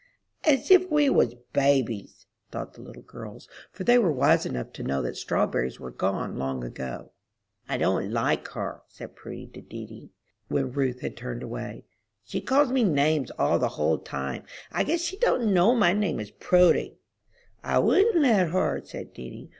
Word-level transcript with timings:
"As 0.43 0.71
if 0.71 0.89
we 0.89 1.11
was 1.11 1.35
babies," 1.53 2.25
thought 2.51 2.73
the 2.73 2.81
little 2.81 3.03
girls, 3.03 3.47
for 3.71 3.83
they 3.83 3.99
were 3.99 4.11
wise 4.11 4.47
enough 4.47 4.73
to 4.73 4.81
know 4.83 4.99
that 5.03 5.15
strawberries 5.15 5.79
were 5.79 5.91
gone 5.91 6.39
long 6.39 6.63
ago. 6.63 7.11
"I 7.69 7.77
don't 7.77 8.09
like 8.09 8.47
her," 8.47 8.81
said 8.87 9.15
Prudy 9.15 9.45
to 9.53 9.61
Dedy, 9.61 10.09
when 10.47 10.71
Ruth 10.71 11.01
had 11.01 11.15
turned 11.15 11.43
away; 11.43 11.85
"she 12.25 12.41
calls 12.41 12.71
me 12.71 12.83
names 12.83 13.29
all 13.37 13.59
the 13.59 13.67
whole 13.77 13.99
time. 13.99 14.41
I 14.71 14.85
guess 14.85 15.01
she 15.01 15.17
don't 15.17 15.53
know 15.53 15.75
my 15.75 15.93
name 15.93 16.19
is 16.19 16.31
Prudy." 16.31 16.97
"I 17.63 17.77
wouldn't 17.77 18.15
let 18.15 18.49
her," 18.49 18.81
said 18.83 19.13
Dedy. 19.13 19.49